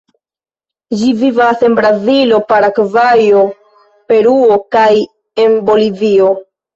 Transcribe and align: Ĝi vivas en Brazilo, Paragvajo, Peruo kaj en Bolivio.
Ĝi 0.99 1.09
vivas 1.17 1.59
en 1.67 1.75
Brazilo, 1.79 2.39
Paragvajo, 2.51 3.41
Peruo 4.13 4.57
kaj 4.77 4.87
en 5.45 5.55
Bolivio. 5.69 6.31